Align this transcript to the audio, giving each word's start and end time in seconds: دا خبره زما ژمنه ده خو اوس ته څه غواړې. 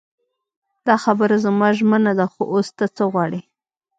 دا 0.87 0.95
خبره 1.03 1.35
زما 1.45 1.67
ژمنه 1.77 2.11
ده 2.19 2.25
خو 2.33 2.41
اوس 2.53 2.67
ته 2.77 2.85
څه 2.95 3.03
غواړې. 3.11 3.41